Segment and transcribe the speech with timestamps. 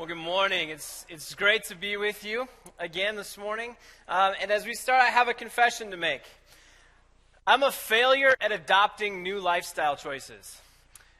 [0.00, 0.70] Well, good morning.
[0.70, 3.76] It's, it's great to be with you again this morning.
[4.08, 6.22] Um, and as we start, I have a confession to make.
[7.46, 10.58] I'm a failure at adopting new lifestyle choices.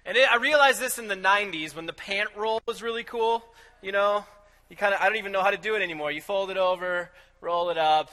[0.06, 3.44] And it, I realized this in the 90s when the pant roll was really cool.
[3.82, 4.24] You know,
[4.70, 6.10] you kind of, I don't even know how to do it anymore.
[6.10, 7.10] You fold it over,
[7.42, 8.10] roll it up.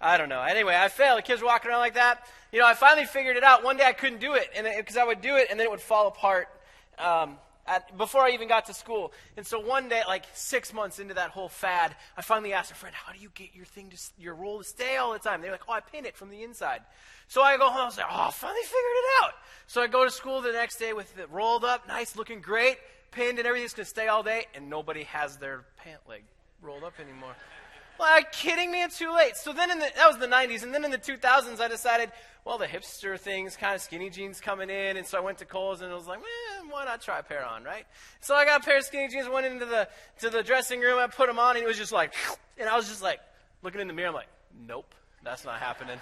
[0.00, 0.40] I don't know.
[0.40, 1.18] Anyway, I failed.
[1.18, 2.26] The kids were walking around like that.
[2.52, 3.62] You know, I finally figured it out.
[3.62, 4.48] One day I couldn't do it
[4.78, 6.48] because I would do it and then it would fall apart.
[6.98, 7.36] Um,
[7.66, 9.12] at, before I even got to school.
[9.36, 12.74] And so one day, like six months into that whole fad, I finally asked a
[12.74, 15.42] friend, "How do you get your thing to your roll to stay all the time?"
[15.42, 16.82] They're like, "Oh, I pin it from the inside."
[17.28, 17.82] So I go home.
[17.82, 19.34] I was like, "Oh, I finally figured it out."
[19.66, 22.78] So I go to school the next day with it rolled up, nice, looking great,
[23.10, 24.46] pinned, and everything's gonna stay all day.
[24.54, 26.22] And nobody has their pant leg
[26.62, 27.34] rolled up anymore.
[27.98, 28.82] Like, kidding me?
[28.82, 29.36] It's too late.
[29.36, 30.62] So then in the, that was the 90s.
[30.62, 32.10] And then in the 2000s, I decided,
[32.44, 34.96] well, the hipster things, kind of skinny jeans coming in.
[34.96, 37.22] And so I went to Kohl's and I was like, man, why not try a
[37.22, 37.86] pair on, right?
[38.20, 39.88] So I got a pair of skinny jeans, went into the,
[40.20, 42.12] to the dressing room, I put them on, and it was just like,
[42.58, 43.20] and I was just like,
[43.62, 44.28] looking in the mirror, I'm like,
[44.66, 45.98] nope, that's not happening.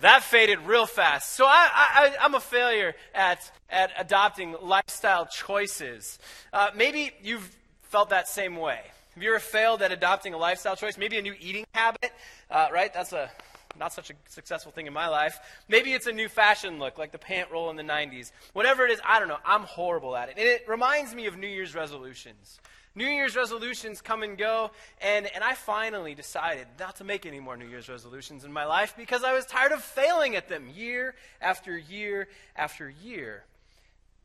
[0.00, 1.34] That faded real fast.
[1.34, 6.18] So I, I'm a failure at, at adopting lifestyle choices.
[6.52, 7.48] Uh, maybe you've
[7.82, 8.80] felt that same way.
[9.14, 10.98] Have you ever failed at adopting a lifestyle choice?
[10.98, 12.12] Maybe a new eating habit,
[12.50, 12.92] uh, right?
[12.92, 13.30] That's a
[13.78, 15.38] not such a successful thing in my life.
[15.68, 18.32] Maybe it's a new fashion look, like the pant roll in the 90s.
[18.52, 19.38] Whatever it is, I don't know.
[19.44, 20.36] I'm horrible at it.
[20.36, 22.60] And it reminds me of New Year's resolutions.
[22.96, 27.40] New Year's resolutions come and go, and, and I finally decided not to make any
[27.40, 30.68] more New Year's resolutions in my life because I was tired of failing at them
[30.68, 33.44] year after year after year.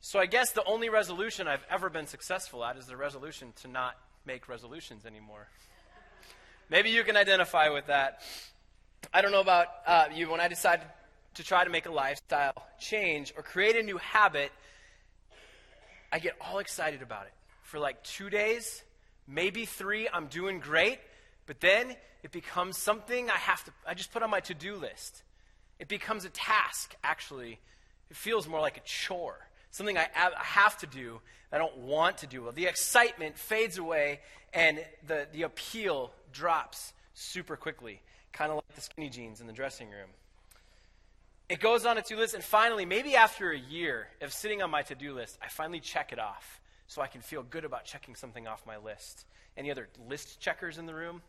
[0.02, 3.68] So I guess the only resolution I've ever been successful at is the resolution to
[3.68, 5.48] not make resolutions anymore.
[6.70, 8.22] Maybe you can identify with that.
[9.14, 10.30] I don't know about uh, you.
[10.30, 10.86] When I decided
[11.36, 14.52] to try to make a lifestyle change or create a new habit,
[16.12, 17.34] I get all excited about it.
[17.64, 18.84] For like two days,
[19.28, 21.00] maybe three, I'm doing great.
[21.48, 24.76] But then it becomes something I have to, I just put on my to do
[24.76, 25.24] list.
[25.80, 27.60] It becomes a task, actually.
[28.12, 30.08] It feels more like a chore something I
[30.38, 31.22] have to do,
[31.52, 32.50] I don't want to do.
[32.54, 34.20] The excitement fades away
[34.54, 39.54] and the, the appeal drops super quickly, kind of like the skinny jeans in the
[39.54, 40.10] dressing room.
[41.50, 44.62] It goes on a to do list, and finally, maybe after a year of sitting
[44.62, 47.66] on my to do list, I finally check it off so I can feel good
[47.66, 49.26] about checking something off my list.
[49.58, 51.24] Any other list checkers in the room?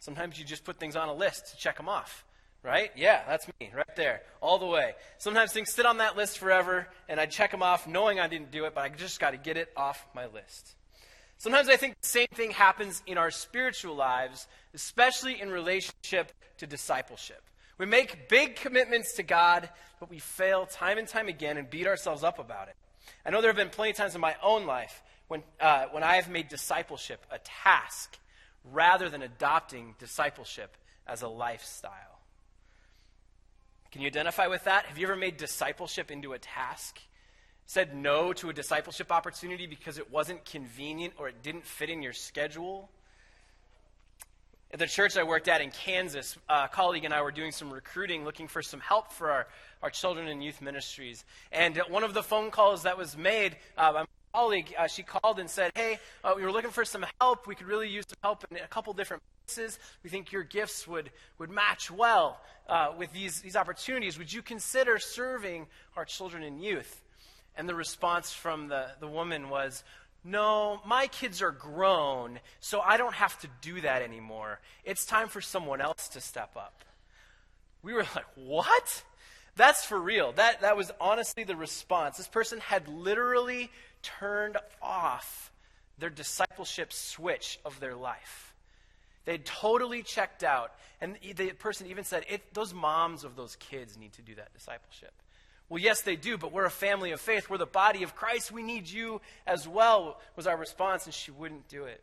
[0.00, 2.24] Sometimes you just put things on a list to check them off.
[2.62, 2.92] Right?
[2.94, 4.94] Yeah, that's me, right there, all the way.
[5.18, 8.52] Sometimes things sit on that list forever, and I check them off knowing I didn't
[8.52, 10.76] do it, but I just got to get it off my list.
[11.38, 16.68] Sometimes I think the same thing happens in our spiritual lives, especially in relationship to
[16.68, 17.42] discipleship.
[17.78, 19.68] We make big commitments to God,
[19.98, 22.76] but we fail time and time again and beat ourselves up about it.
[23.26, 26.04] I know there have been plenty of times in my own life when, uh, when
[26.04, 28.18] I have made discipleship a task
[28.70, 30.76] rather than adopting discipleship
[31.08, 32.11] as a lifestyle.
[33.92, 34.86] Can you identify with that?
[34.86, 36.98] Have you ever made discipleship into a task?
[37.66, 42.02] Said no to a discipleship opportunity because it wasn't convenient or it didn't fit in
[42.02, 42.88] your schedule?
[44.72, 47.70] At the church I worked at in Kansas, a colleague and I were doing some
[47.70, 49.46] recruiting, looking for some help for our,
[49.82, 51.26] our children and youth ministries.
[51.52, 55.38] And one of the phone calls that was made, uh, my colleague, uh, she called
[55.38, 57.46] and said, Hey, uh, we were looking for some help.
[57.46, 59.22] We could really use some help in a couple different
[59.54, 59.78] places.
[60.02, 64.18] We think your gifts would, would match well uh, with these, these opportunities.
[64.18, 67.02] Would you consider serving our children and youth?
[67.56, 69.84] And the response from the, the woman was,
[70.24, 74.60] No, my kids are grown, so I don't have to do that anymore.
[74.84, 76.84] It's time for someone else to step up.
[77.82, 79.04] We were like, What?
[79.54, 80.32] That's for real.
[80.32, 82.16] That, that was honestly the response.
[82.16, 83.70] This person had literally
[84.00, 85.52] turned off
[85.98, 88.51] their discipleship switch of their life.
[89.24, 90.72] They'd totally checked out.
[91.00, 95.12] And the person even said, Those moms of those kids need to do that discipleship.
[95.68, 97.48] Well, yes, they do, but we're a family of faith.
[97.48, 98.52] We're the body of Christ.
[98.52, 102.02] We need you as well, was our response, and she wouldn't do it.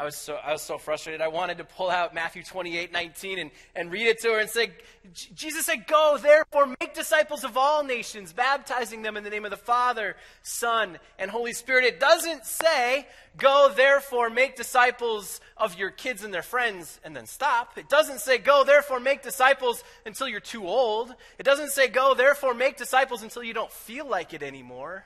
[0.00, 1.20] I was so, I was so frustrated.
[1.20, 4.48] I wanted to pull out Matthew 28 19 and, and read it to her and
[4.48, 4.70] say,
[5.12, 9.50] Jesus said, Go, therefore, make disciples of all nations, baptizing them in the name of
[9.50, 11.84] the Father, Son, and Holy Spirit.
[11.84, 13.06] It doesn't say,
[13.36, 17.76] Go, therefore, make disciples of your kids and their friends, and then stop.
[17.76, 21.14] It doesn't say, Go, therefore, make disciples until you're too old.
[21.38, 25.04] It doesn't say, Go, therefore, make disciples until you don't feel like it anymore.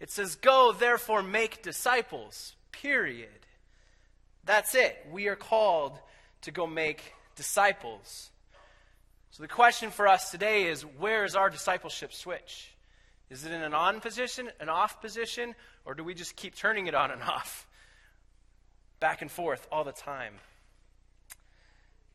[0.00, 3.28] It says, Go, therefore, make disciples, period.
[4.50, 5.06] That's it.
[5.12, 5.96] We are called
[6.40, 8.30] to go make disciples.
[9.30, 12.74] So the question for us today is where is our discipleship switch?
[13.30, 15.54] Is it in an on position, an off position,
[15.84, 17.68] or do we just keep turning it on and off?
[18.98, 20.34] back and forth all the time.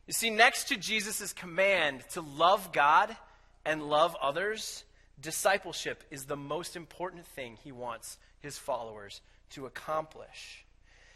[0.06, 3.16] You see, next to Jesus' command to love God
[3.64, 4.84] and love others,
[5.22, 9.22] discipleship is the most important thing he wants his followers
[9.52, 10.65] to accomplish.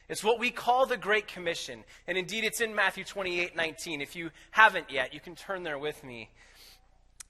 [0.10, 1.84] It's what we call the Great Commission.
[2.08, 4.02] And indeed, it's in Matthew 28 19.
[4.02, 6.30] If you haven't yet, you can turn there with me.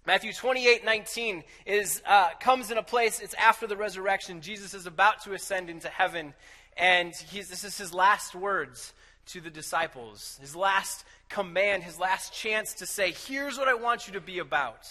[0.08, 4.42] Matthew 28 19 is, uh, comes in a place, it's after the resurrection.
[4.42, 6.34] Jesus is about to ascend into heaven,
[6.78, 8.94] and this is his last words
[9.28, 14.08] to the disciples, his last command, his last chance to say, Here's what I want
[14.08, 14.88] you to be about.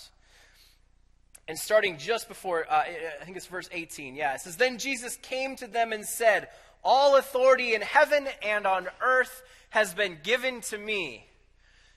[1.49, 2.85] And starting just before, uh,
[3.21, 6.49] I think it's verse 18, yeah, it says, Then Jesus came to them and said,
[6.91, 11.27] All authority in heaven and on earth has been given to me.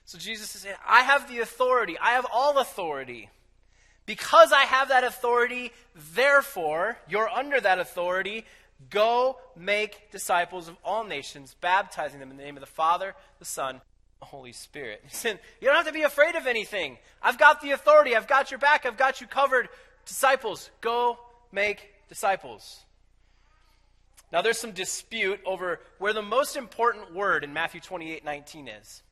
[0.04, 3.30] So Jesus is saying, I have the authority, I have all authority.
[4.04, 5.72] Because I have that authority,
[6.14, 8.44] therefore, you're under that authority.
[8.90, 13.46] Go make disciples of all nations, baptizing them in the name of the Father, the
[13.46, 13.80] Son,
[14.20, 15.02] the Holy Spirit.
[15.08, 16.98] Said, You don't have to be afraid of anything.
[17.22, 18.14] I've got the authority.
[18.14, 18.84] I've got your back.
[18.84, 19.70] I've got you covered.
[20.04, 21.18] Disciples, go
[21.50, 22.84] make disciples.
[24.32, 29.02] Now, there's some dispute over where the most important word in Matthew 28 19 is.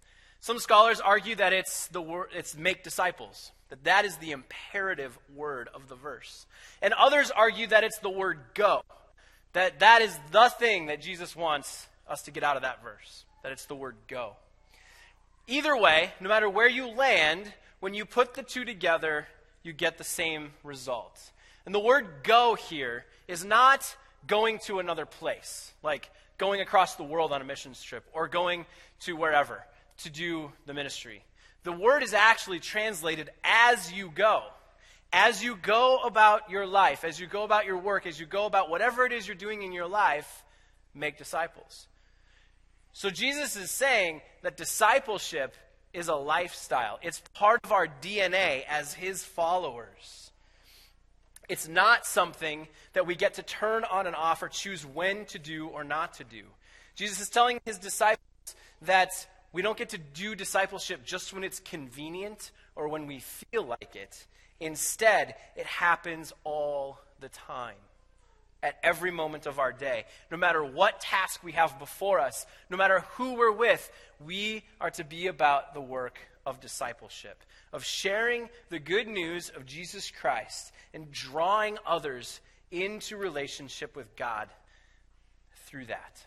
[0.41, 5.19] Some scholars argue that it's the word, it's make disciples, that that is the imperative
[5.37, 6.47] word of the verse.
[6.81, 8.83] And others argue that it's the word go.
[9.53, 13.25] That that is the thing that Jesus wants us to get out of that verse,
[13.43, 14.37] that it's the word go.
[15.47, 19.27] Either way, no matter where you land, when you put the two together,
[19.63, 21.33] you get the same result.
[21.67, 23.97] And the word go here is not
[24.27, 28.67] going to another place, like going across the world on a missions trip or going
[29.01, 29.65] to wherever
[29.99, 31.25] to do the ministry.
[31.63, 34.43] The word is actually translated as you go
[35.13, 38.47] as you go about your life, as you go about your work, as you go
[38.47, 40.45] about whatever it is you're doing in your life,
[40.95, 41.89] make disciples.
[42.93, 45.57] So Jesus is saying that discipleship
[45.93, 50.30] is a lifestyle, it's part of our DNA as his followers.
[51.51, 55.39] It's not something that we get to turn on and off or choose when to
[55.41, 56.43] do or not to do.
[56.95, 59.11] Jesus is telling his disciples that
[59.53, 63.97] we don't get to do discipleship just when it's convenient or when we feel like
[63.97, 64.27] it.
[64.61, 67.75] Instead, it happens all the time,
[68.63, 70.05] at every moment of our day.
[70.31, 73.91] No matter what task we have before us, no matter who we're with,
[74.25, 77.43] we are to be about the work of discipleship,
[77.73, 82.41] of sharing the good news of Jesus Christ and drawing others
[82.71, 84.49] into relationship with God
[85.67, 86.27] through that.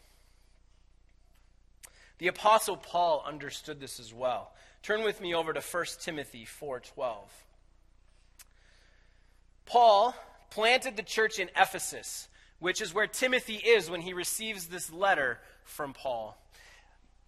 [2.20, 4.54] The apostle Paul understood this as well.
[4.82, 7.30] Turn with me over to 1 Timothy 4:12.
[9.66, 10.16] Paul
[10.50, 12.28] planted the church in Ephesus,
[12.60, 16.38] which is where Timothy is when he receives this letter from Paul.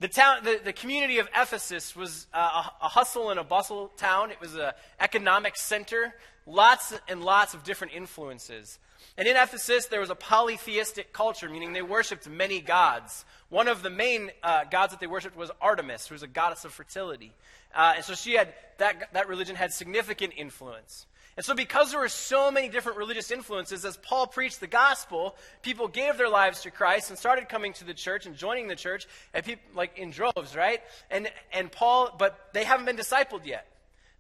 [0.02, 3.88] The, town, the, the community of Ephesus was uh, a, a hustle and a bustle
[3.96, 4.30] town.
[4.30, 6.14] It was an economic center,
[6.46, 8.78] lots and lots of different influences.
[9.18, 13.24] And in Ephesus, there was a polytheistic culture, meaning they worshipped many gods.
[13.48, 16.66] One of the main uh, gods that they worshipped was Artemis, who was a goddess
[16.66, 17.34] of fertility.
[17.74, 21.06] Uh, and so she had, that, that religion had significant influence.
[21.38, 25.36] And so, because there were so many different religious influences, as Paul preached the gospel,
[25.64, 28.76] people gave their lives to Christ and started coming to the church and joining the
[28.76, 30.82] church, and people, like in droves, right?
[31.12, 33.68] And, and Paul, but they haven't been discipled yet.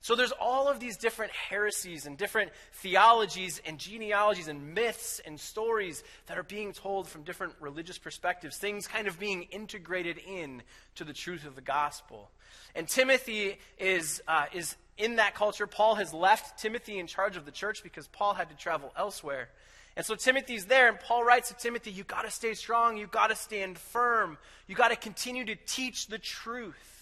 [0.05, 5.39] So there's all of these different heresies and different theologies and genealogies and myths and
[5.39, 10.62] stories that are being told from different religious perspectives, things kind of being integrated in
[10.93, 12.29] to the truth of the gospel.
[12.75, 15.65] And Timothy is, uh, is in that culture.
[15.65, 19.50] Paul has left Timothy in charge of the church because Paul had to travel elsewhere.
[19.97, 22.97] And so Timothy's there, and Paul writes to Timothy, You got to stay strong.
[22.97, 24.38] You got to stand firm.
[24.67, 26.94] You got to continue to teach the truth.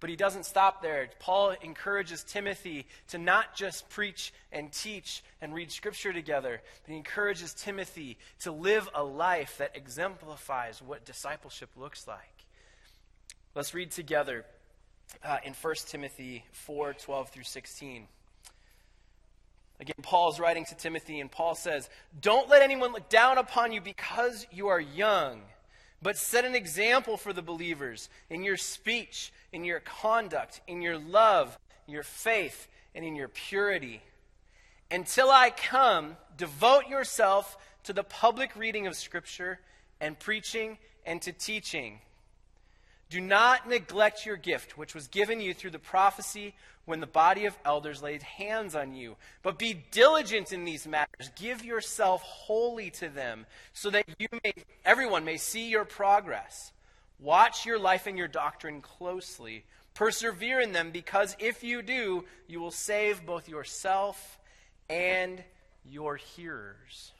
[0.00, 1.08] But he doesn't stop there.
[1.18, 6.96] Paul encourages Timothy to not just preach and teach and read scripture together, but he
[6.96, 12.46] encourages Timothy to live a life that exemplifies what discipleship looks like.
[13.54, 14.46] Let's read together
[15.22, 18.06] uh, in 1 Timothy 4 12 through 16.
[19.80, 21.88] Again, Paul's writing to Timothy, and Paul says,
[22.20, 25.40] Don't let anyone look down upon you because you are young,
[26.02, 30.98] but set an example for the believers in your speech, in your conduct, in your
[30.98, 34.00] love, your faith, and in your purity.
[34.90, 39.60] Until I come, devote yourself to the public reading of Scripture
[40.00, 42.00] and preaching and to teaching.
[43.10, 47.44] Do not neglect your gift, which was given you through the prophecy when the body
[47.46, 49.16] of elders laid hands on you.
[49.42, 51.30] But be diligent in these matters.
[51.34, 54.52] Give yourself wholly to them, so that you may,
[54.84, 56.72] everyone may see your progress.
[57.18, 59.64] Watch your life and your doctrine closely.
[59.94, 64.38] Persevere in them, because if you do, you will save both yourself
[64.88, 65.42] and
[65.84, 67.12] your hearers.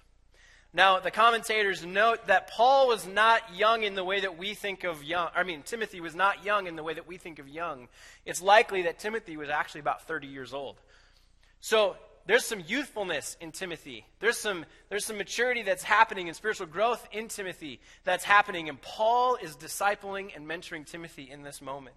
[0.73, 4.85] Now, the commentators note that Paul was not young in the way that we think
[4.85, 5.29] of young.
[5.35, 7.89] I mean, Timothy was not young in the way that we think of young.
[8.25, 10.77] It's likely that Timothy was actually about 30 years old.
[11.61, 11.97] So,
[12.27, 14.07] there's some youthfulness in Timothy.
[14.21, 18.69] There's some, there's some maturity that's happening in spiritual growth in Timothy that's happening.
[18.69, 21.97] And Paul is discipling and mentoring Timothy in this moment.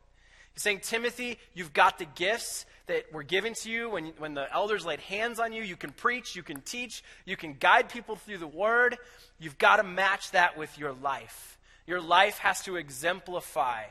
[0.53, 4.51] He's saying, Timothy, you've got the gifts that were given to you when, when the
[4.53, 5.63] elders laid hands on you.
[5.63, 8.97] You can preach, you can teach, you can guide people through the word.
[9.39, 11.57] You've got to match that with your life.
[11.87, 13.83] Your life has to exemplify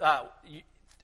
[0.00, 0.24] uh,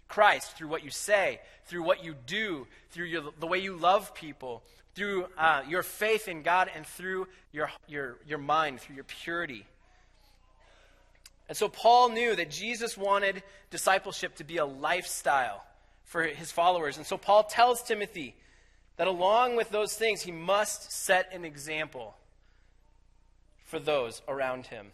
[0.09, 4.15] Christ through what you say, through what you do, through your, the way you love
[4.15, 4.63] people,
[4.95, 9.67] through uh, your faith in God, and through your, your, your mind, through your purity.
[11.51, 15.65] And so Paul knew that Jesus wanted discipleship to be a lifestyle
[16.05, 16.97] for his followers.
[16.97, 18.37] And so Paul tells Timothy
[18.99, 22.15] that along with those things, he must set an example
[23.65, 24.93] for those around him.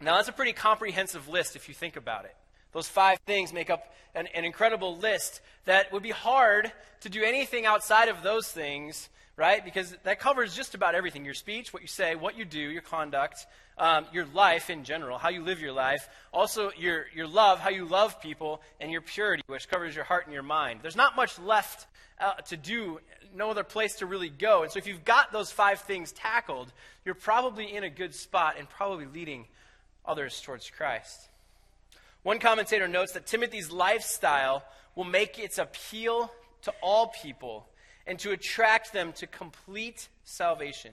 [0.00, 2.34] Now, that's a pretty comprehensive list if you think about it.
[2.72, 7.22] Those five things make up an, an, incredible list that would be hard to do
[7.22, 9.64] anything outside of those things, right?
[9.64, 12.82] Because that covers just about everything your speech, what you say, what you do, your
[12.82, 17.58] conduct, um, your life in general, how you live your life, also your, your love,
[17.58, 20.80] how you love people, and your purity, which covers your heart and your mind.
[20.82, 21.86] There's not much left
[22.20, 23.00] uh, to do,
[23.34, 24.62] no other place to really go.
[24.62, 26.72] And so if you've got those five things tackled,
[27.04, 29.46] you're probably in a good spot and probably leading
[30.06, 31.28] others towards Christ.
[32.22, 34.64] One commentator notes that Timothy's lifestyle
[34.94, 37.66] will make its appeal to all people
[38.06, 40.92] and to attract them to complete salvation.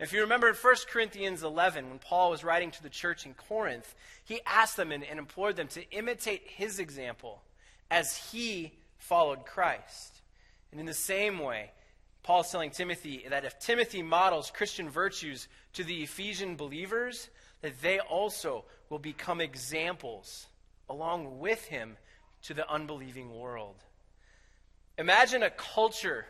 [0.00, 3.34] If you remember in 1 Corinthians 11, when Paul was writing to the church in
[3.34, 3.94] Corinth,
[4.24, 7.42] he asked them and, and implored them to imitate his example
[7.90, 10.20] as he followed Christ.
[10.72, 11.70] And in the same way,
[12.22, 17.28] Paul's telling Timothy that if Timothy models Christian virtues to the Ephesian believers,
[17.60, 20.46] that they also will become examples
[20.88, 21.96] along with him
[22.42, 23.76] to the unbelieving world.
[25.02, 26.26] Imagine a culture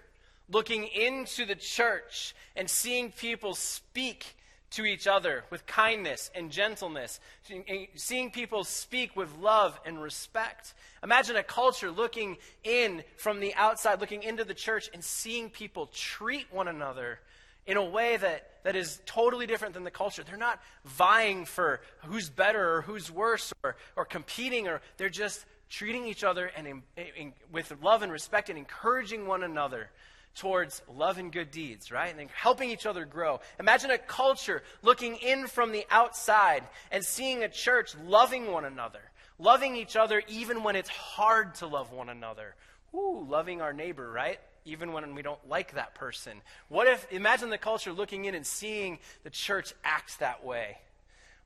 [0.48, 4.34] looking into the church and seeing people speak
[4.70, 10.72] to each other with kindness and gentleness, eh, seeing people speak with love and respect.
[11.02, 15.90] Imagine a culture looking in from the outside, looking into the church, and seeing people
[15.92, 17.20] treat one another
[17.66, 20.24] in a way that, that is totally different than the culture.
[20.24, 25.44] They're not vying for who's better or who's worse or, or competing, or they're just
[25.72, 26.82] treating each other and in,
[27.16, 29.88] in, with love and respect and encouraging one another
[30.34, 32.10] towards love and good deeds, right?
[32.10, 33.40] And then helping each other grow.
[33.58, 39.00] Imagine a culture looking in from the outside and seeing a church loving one another,
[39.38, 42.54] loving each other even when it's hard to love one another.
[42.94, 44.40] Ooh, loving our neighbor, right?
[44.66, 46.42] Even when we don't like that person.
[46.68, 50.76] What if, imagine the culture looking in and seeing the church act that way.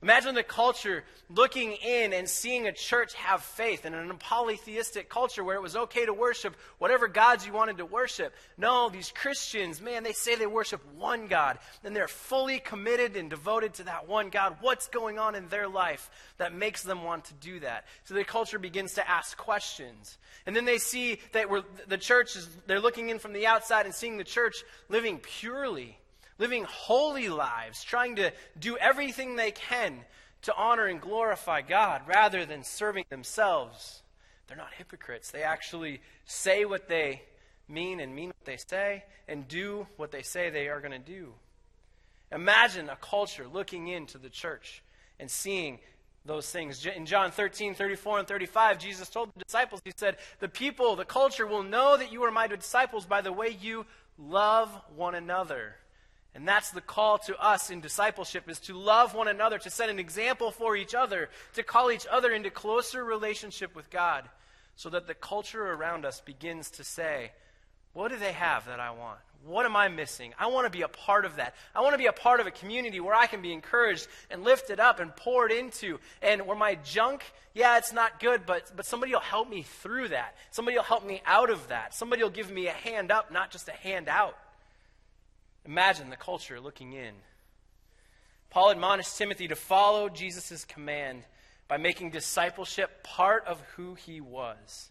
[0.02, 5.42] Imagine the culture looking in and seeing a church have faith in a polytheistic culture
[5.42, 8.34] where it was okay to worship whatever gods you wanted to worship.
[8.58, 13.30] No, these Christians, man, they say they worship one God, and they're fully committed and
[13.30, 14.58] devoted to that one God.
[14.60, 17.86] What's going on in their life that makes them want to do that?
[18.04, 20.18] So the culture begins to ask questions.
[20.44, 21.48] And then they see that
[21.88, 25.96] the church is, they're looking in from the outside and seeing the church living purely
[26.38, 30.00] living holy lives, trying to do everything they can
[30.42, 34.02] to honor and glorify God rather than serving themselves.
[34.46, 35.30] They're not hypocrites.
[35.30, 37.22] They actually say what they
[37.68, 40.98] mean and mean what they say and do what they say they are going to
[40.98, 41.32] do.
[42.32, 44.82] Imagine a culture looking into the church
[45.18, 45.78] and seeing
[46.24, 46.84] those things.
[46.84, 51.04] In John 13, 34, and 35, Jesus told the disciples, He said, The people, the
[51.04, 53.86] culture will know that you are my disciples by the way you
[54.18, 55.76] love one another.
[56.36, 59.88] And that's the call to us in discipleship is to love one another, to set
[59.88, 64.28] an example for each other, to call each other into closer relationship with God
[64.76, 67.32] so that the culture around us begins to say,
[67.94, 69.18] what do they have that I want?
[69.46, 70.34] What am I missing?
[70.38, 71.54] I want to be a part of that.
[71.74, 74.44] I want to be a part of a community where I can be encouraged and
[74.44, 77.24] lifted up and poured into, and where my junk,
[77.54, 80.34] yeah, it's not good, but, but somebody will help me through that.
[80.50, 81.94] Somebody will help me out of that.
[81.94, 84.36] Somebody will give me a hand up, not just a hand out.
[85.66, 87.14] Imagine the culture looking in.
[88.50, 91.24] Paul admonished Timothy to follow Jesus' command
[91.68, 94.90] by making discipleship part of who he was.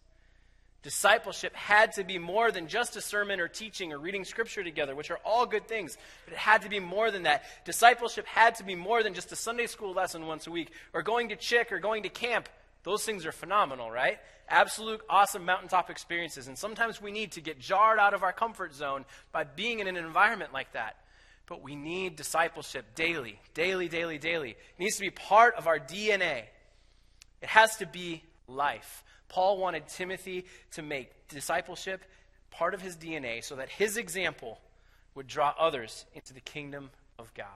[0.83, 4.93] Discipleship had to be more than just a sermon or teaching or reading scripture together,
[4.93, 7.43] which are all good things, but it had to be more than that.
[7.65, 11.01] Discipleship had to be more than just a Sunday school lesson once a week or
[11.01, 12.49] going to chick or going to camp.
[12.85, 14.19] Those things are phenomenal, right?
[14.47, 16.47] Absolute awesome mountaintop experiences.
[16.47, 19.87] And sometimes we need to get jarred out of our comfort zone by being in
[19.87, 20.97] an environment like that.
[21.47, 24.51] But we need discipleship daily, daily, daily, daily.
[24.51, 26.43] It needs to be part of our DNA.
[27.41, 29.03] It has to be life.
[29.29, 32.05] Paul wanted Timothy to make discipleship
[32.51, 34.59] part of his DNA so that his example
[35.15, 37.47] would draw others into the kingdom of God.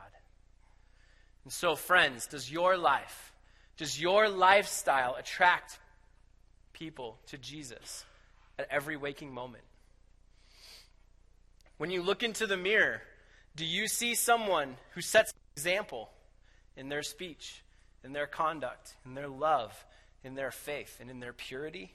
[1.44, 3.32] And so, friends, does your life,
[3.80, 5.80] does your lifestyle attract
[6.74, 8.04] people to Jesus
[8.60, 9.64] at every waking moment?
[11.78, 13.02] When you look into the mirror,
[13.56, 16.10] do you see someone who sets an example
[16.76, 17.64] in their speech,
[18.04, 19.74] in their conduct, in their love,
[20.26, 21.94] in their faith and in their purity?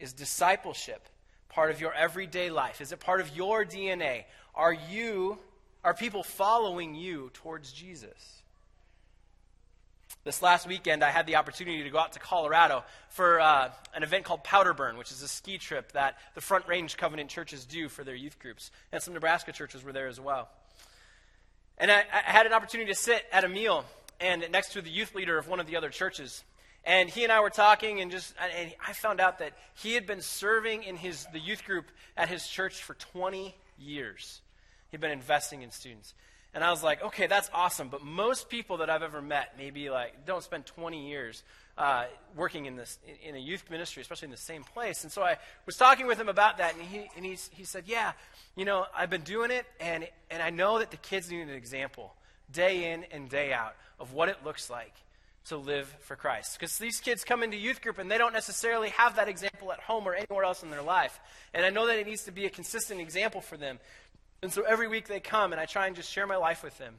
[0.00, 1.08] Is discipleship
[1.48, 2.80] part of your everyday life?
[2.80, 4.24] Is it part of your DNA?
[4.56, 5.38] Are you
[5.84, 8.42] are people following you towards Jesus?
[10.26, 14.02] This last weekend, I had the opportunity to go out to Colorado for uh, an
[14.02, 17.64] event called Powder Burn, which is a ski trip that the Front Range Covenant churches
[17.64, 18.72] do for their youth groups.
[18.90, 20.48] And some Nebraska churches were there as well.
[21.78, 23.84] And I, I had an opportunity to sit at a meal
[24.20, 26.42] and next to the youth leader of one of the other churches.
[26.82, 30.08] And he and I were talking, and just and I found out that he had
[30.08, 34.40] been serving in his the youth group at his church for 20 years.
[34.90, 36.14] He'd been investing in students.
[36.56, 37.90] And I was like, okay, that's awesome.
[37.90, 41.42] But most people that I've ever met, maybe like, don't spend 20 years
[41.76, 45.02] uh, working in this in a youth ministry, especially in the same place.
[45.02, 45.36] And so I
[45.66, 48.12] was talking with him about that, and he and he he said, yeah,
[48.56, 51.50] you know, I've been doing it, and and I know that the kids need an
[51.50, 52.14] example
[52.50, 54.94] day in and day out of what it looks like
[55.48, 56.58] to live for Christ.
[56.58, 59.80] Because these kids come into youth group and they don't necessarily have that example at
[59.80, 61.20] home or anywhere else in their life.
[61.52, 63.78] And I know that it needs to be a consistent example for them.
[64.42, 66.76] And so every week they come and I try and just share my life with
[66.78, 66.94] them.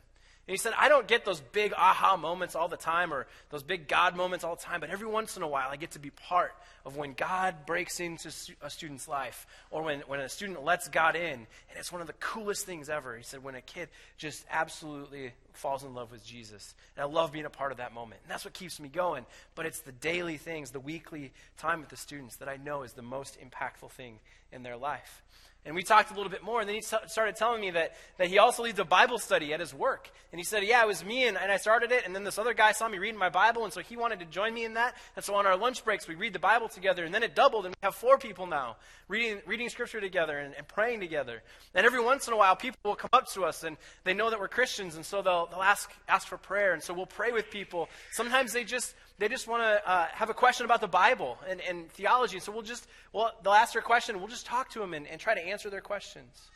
[0.47, 3.63] And he said, I don't get those big aha moments all the time or those
[3.63, 5.99] big God moments all the time, but every once in a while I get to
[5.99, 6.53] be part
[6.85, 11.17] of when God breaks into a student's life or when, when a student lets God
[11.17, 11.33] in.
[11.33, 13.17] And it's one of the coolest things ever.
[13.17, 16.75] He said, when a kid just absolutely falls in love with Jesus.
[16.95, 18.21] And I love being a part of that moment.
[18.23, 19.25] And that's what keeps me going.
[19.53, 22.93] But it's the daily things, the weekly time with the students that I know is
[22.93, 24.19] the most impactful thing
[24.53, 25.23] in their life.
[25.67, 28.27] And we talked a little bit more, and then he started telling me that, that
[28.27, 30.09] he also leads a Bible study at his work.
[30.31, 32.39] And he said, Yeah, it was me, and, and I started it, and then this
[32.39, 34.75] other guy saw me reading my Bible, and so he wanted to join me in
[34.75, 34.95] that.
[35.17, 37.65] And so on our lunch breaks, we read the Bible together, and then it doubled,
[37.65, 38.77] and we have four people now
[39.09, 41.43] reading, reading Scripture together and, and praying together.
[41.75, 43.75] And every once in a while, people will come up to us, and
[44.05, 46.93] they know that we're Christians, and so they'll, they'll ask, ask for prayer, and so
[46.93, 47.89] we'll pray with people.
[48.13, 51.59] Sometimes they just they just want to uh, have a question about the Bible and,
[51.61, 52.39] and theology.
[52.39, 54.19] So we'll just, well, they'll ask their question.
[54.19, 56.49] We'll just talk to them and, and try to answer their questions.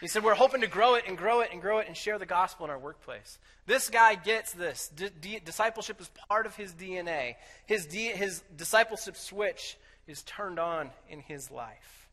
[0.00, 2.18] He said, We're hoping to grow it and grow it and grow it and share
[2.18, 3.38] the gospel in our workplace.
[3.66, 4.88] This guy gets this.
[4.88, 7.36] D- d- discipleship is part of his DNA.
[7.66, 12.08] His, D- his discipleship switch is turned on in his life.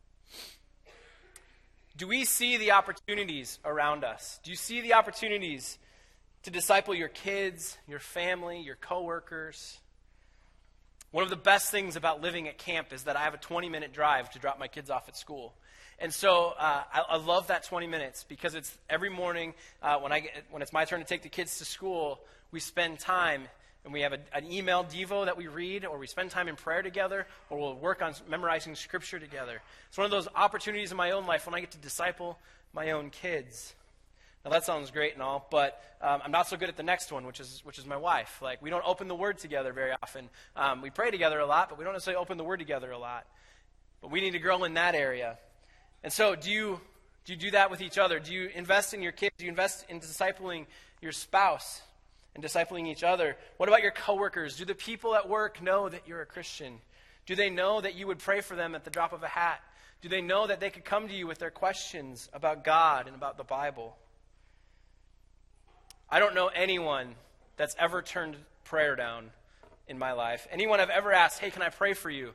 [1.96, 4.40] Do we see the opportunities around us?
[4.44, 5.80] Do you see the opportunities
[6.48, 9.80] to disciple your kids, your family, your coworkers.
[11.12, 13.68] One of the best things about living at camp is that I have a 20
[13.68, 15.54] minute drive to drop my kids off at school.
[16.00, 20.14] And so uh, I, I, love that 20 minutes because it's every morning uh, when,
[20.14, 23.50] I get, when it's my turn to take the kids to school, we spend time
[23.84, 26.56] and we have a, an email Devo that we read, or we spend time in
[26.56, 29.62] prayer together, or we'll work on memorizing Scripture together.
[29.90, 32.40] It's one of those opportunities in my own life when I get to disciple
[32.74, 33.74] my own kids.
[34.48, 37.12] Now that sounds great and all, but um, I'm not so good at the next
[37.12, 38.40] one, which is which is my wife.
[38.42, 40.30] Like we don't open the Word together very often.
[40.56, 42.98] Um, we pray together a lot, but we don't necessarily open the Word together a
[42.98, 43.28] lot.
[44.02, 45.38] But we need to grow in that area.
[46.02, 46.80] And so, do you
[47.26, 48.20] do you do that with each other?
[48.20, 49.36] Do you invest in your kids?
[49.38, 50.66] Do you invest in discipling
[51.02, 51.82] your spouse
[52.34, 53.36] and discipling each other?
[53.58, 54.56] What about your coworkers?
[54.56, 56.80] Do the people at work know that you're a Christian?
[57.26, 59.60] Do they know that you would pray for them at the drop of a hat?
[60.02, 63.16] Do they know that they could come to you with their questions about God and
[63.18, 63.98] about the Bible?
[66.10, 67.16] I don't know anyone
[67.58, 69.32] that's ever turned prayer down
[69.88, 70.48] in my life.
[70.52, 72.34] Anyone I've ever asked, hey, can I pray for you?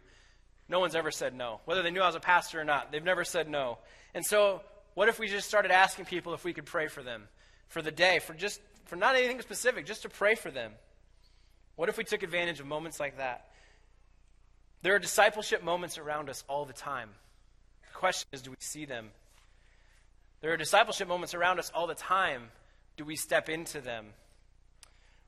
[0.68, 1.61] No one's ever said no.
[1.64, 3.78] Whether they knew I was a pastor or not, they've never said no.
[4.14, 4.62] And so,
[4.94, 7.28] what if we just started asking people if we could pray for them
[7.68, 10.72] for the day, for just for not anything specific, just to pray for them?
[11.76, 13.48] What if we took advantage of moments like that?
[14.82, 17.11] There are discipleship moments around us all the time.
[17.90, 19.11] The question is, do we see them?
[20.40, 22.48] There are discipleship moments around us all the time
[23.02, 24.06] do we step into them?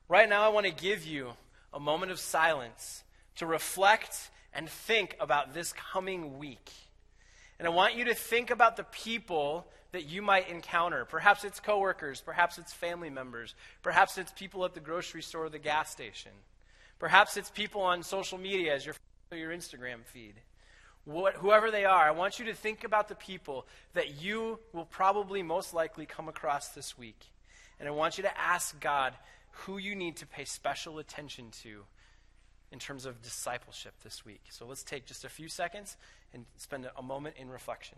[0.07, 1.33] Right now, I want to give you
[1.73, 3.03] a moment of silence
[3.35, 6.71] to reflect and think about this coming week.
[7.59, 11.03] And I want you to think about the people that you might encounter.
[11.03, 15.49] Perhaps it's coworkers, perhaps it's family members, perhaps it's people at the grocery store or
[15.49, 16.31] the gas station.
[16.97, 18.95] Perhaps it's people on social media as your
[19.33, 20.35] your Instagram feed.
[21.03, 24.85] What, whoever they are, I want you to think about the people that you will
[24.85, 27.25] probably most likely come across this week.
[27.79, 29.13] And I want you to ask God
[29.51, 31.83] who you need to pay special attention to
[32.71, 34.41] in terms of discipleship this week.
[34.49, 35.97] So let's take just a few seconds
[36.33, 37.97] and spend a moment in reflection.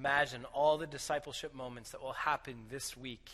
[0.00, 3.28] Imagine all the discipleship moments that will happen this week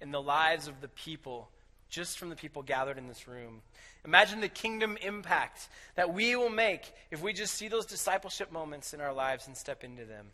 [0.00, 1.50] in the lives of the people,
[1.88, 3.60] just from the people gathered in this room.
[4.04, 8.94] Imagine the kingdom impact that we will make if we just see those discipleship moments
[8.94, 10.26] in our lives and step into them.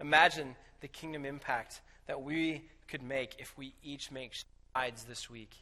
[0.00, 5.52] Imagine the kingdom impact that we could make if we each make strides this week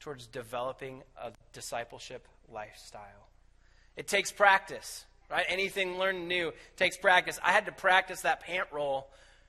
[0.00, 3.28] towards developing a discipleship lifestyle.
[3.94, 5.46] It takes practice right?
[5.48, 7.40] Anything learned new takes practice.
[7.42, 9.08] I had to practice that pant roll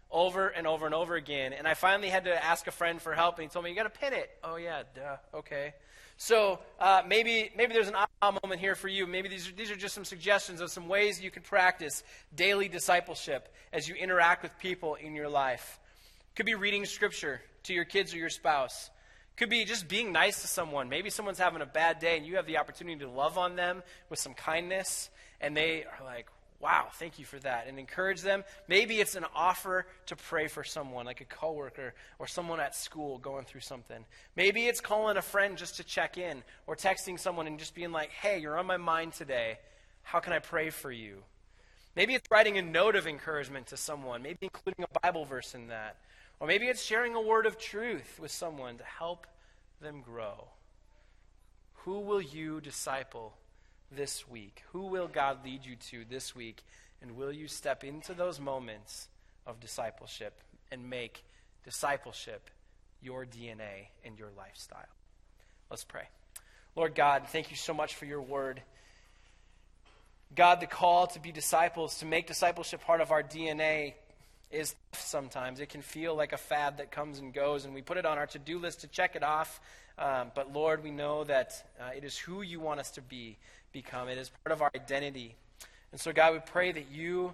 [0.10, 1.52] over and over and over again.
[1.52, 3.76] And I finally had to ask a friend for help, and he told me, You
[3.76, 4.32] got to pin it.
[4.44, 5.74] Oh, yeah, duh, okay.
[6.16, 9.06] So uh, maybe, maybe there's an aha moment here for you.
[9.06, 12.70] Maybe these are, these are just some suggestions of some ways you can practice daily
[12.70, 15.80] discipleship as you interact with people in your life.
[16.36, 18.90] Could be reading scripture to your kids or your spouse.
[19.36, 20.88] Could be just being nice to someone.
[20.88, 23.82] Maybe someone's having a bad day and you have the opportunity to love on them
[24.10, 25.10] with some kindness
[25.44, 26.28] and they are like,
[26.64, 28.44] wow, thank you for that, and encourage them.
[28.70, 33.18] Maybe it's an offer to pray for someone, like a coworker or someone at school
[33.18, 34.06] going through something.
[34.38, 37.92] Maybe it's calling a friend just to check in or texting someone and just being
[37.92, 39.60] like, hey, you're on my mind today.
[40.04, 41.24] How can I pray for you?
[41.98, 45.68] Maybe it's writing a note of encouragement to someone, maybe including a Bible verse in
[45.68, 45.98] that.
[46.40, 49.28] Or maybe it's sharing a word of truth with someone to help
[49.82, 50.48] them grow.
[51.84, 53.34] Who will you disciple
[53.96, 54.64] this week?
[54.72, 56.64] Who will God lead you to this week?
[57.02, 59.08] And will you step into those moments
[59.46, 61.24] of discipleship and make
[61.64, 62.50] discipleship
[63.02, 64.86] your DNA and your lifestyle?
[65.70, 66.08] Let's pray.
[66.76, 68.62] Lord God, thank you so much for your word.
[70.36, 73.94] God, the call to be disciples, to make discipleship part of our DNA,
[74.54, 75.60] is sometimes.
[75.60, 78.18] It can feel like a fad that comes and goes, and we put it on
[78.18, 79.60] our to do list to check it off.
[79.98, 83.38] Um, but Lord, we know that uh, it is who you want us to be
[83.72, 84.08] become.
[84.08, 85.36] It is part of our identity.
[85.92, 87.34] And so, God, we pray that you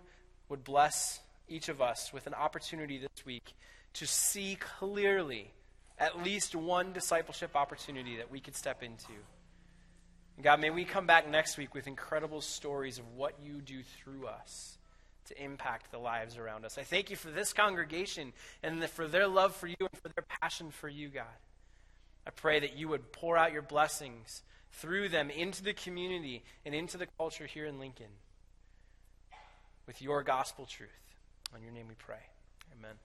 [0.49, 3.53] would bless each of us with an opportunity this week
[3.93, 5.51] to see clearly
[5.97, 9.13] at least one discipleship opportunity that we could step into.
[10.35, 13.83] And God, may we come back next week with incredible stories of what you do
[13.83, 14.78] through us
[15.29, 16.77] to impact the lives around us.
[16.77, 20.25] I thank you for this congregation and for their love for you and for their
[20.41, 21.25] passion for you, God.
[22.27, 26.75] I pray that you would pour out your blessings through them into the community and
[26.75, 28.11] into the culture here in Lincoln
[29.87, 30.89] with your gospel truth.
[31.55, 32.21] In your name we pray.
[32.77, 32.95] Amen.